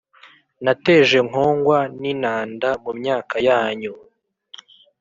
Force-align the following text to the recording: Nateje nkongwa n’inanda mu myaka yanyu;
Nateje 0.63 1.17
nkongwa 1.27 1.79
n’inanda 2.01 2.69
mu 2.83 2.91
myaka 2.99 3.35
yanyu; 3.47 3.93